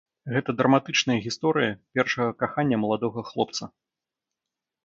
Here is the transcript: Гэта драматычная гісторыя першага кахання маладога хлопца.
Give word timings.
Гэта 0.35 0.53
драматычная 0.61 1.17
гісторыя 1.25 1.75
першага 1.99 2.31
кахання 2.41 2.77
маладога 2.85 3.19
хлопца. 3.29 3.63